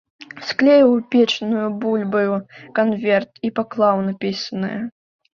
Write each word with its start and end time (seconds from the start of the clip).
Склеіў 0.51 0.93
печанаю 1.15 1.65
бульбаю 1.83 2.37
канверт 2.79 3.31
і 3.49 3.51
паклаў 3.61 4.01
напісанае. 4.07 4.79